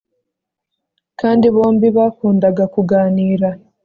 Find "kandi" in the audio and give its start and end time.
1.19-1.45